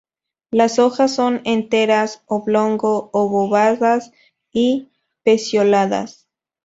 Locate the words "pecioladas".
5.21-6.27